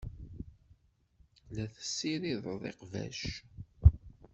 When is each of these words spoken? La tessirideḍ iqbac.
La 1.55 1.65
tessirideḍ 1.73 2.63
iqbac. 2.71 3.19